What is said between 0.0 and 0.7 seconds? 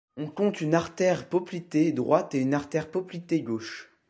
On compte